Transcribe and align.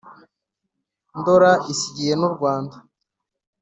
ndora 1.19 1.51
isigiye 1.73 2.13
n’u 2.17 2.29
rwanda. 2.35 2.75